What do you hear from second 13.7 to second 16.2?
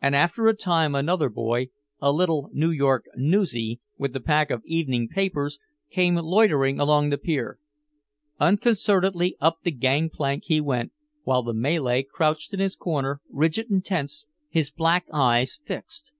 tense, his black eyes fixed.